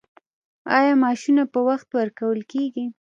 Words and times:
آیا 0.77 0.93
معاشونه 1.01 1.43
په 1.53 1.59
وخت 1.67 1.87
ورکول 1.97 2.39
کیږي؟ 2.51 2.85